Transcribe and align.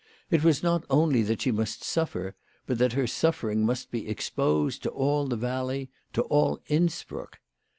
It 0.31 0.43
was 0.43 0.63
not 0.63 0.83
only 0.89 1.21
that 1.21 1.43
she 1.43 1.51
must 1.51 1.83
suffer, 1.83 2.33
but 2.65 2.79
that 2.79 2.93
her 2.93 3.05
suffer 3.05 3.51
ings 3.51 3.67
must 3.67 3.91
be 3.91 4.09
exposed 4.09 4.81
to 4.81 4.89
all 4.89 5.27
the 5.27 5.35
valley, 5.37 5.91
to 6.13 6.23
all 6.23 6.59
Innsbruck. 6.69 7.39